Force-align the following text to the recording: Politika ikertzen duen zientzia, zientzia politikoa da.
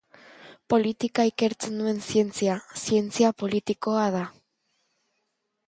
Politika 0.73 1.25
ikertzen 1.31 1.75
duen 1.81 2.01
zientzia, 2.07 2.55
zientzia 2.85 3.31
politikoa 3.43 4.09
da. 4.17 4.25